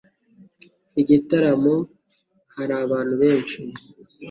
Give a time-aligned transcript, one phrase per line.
[1.01, 1.75] Igitaramo
[2.55, 3.59] hari abantu benshi.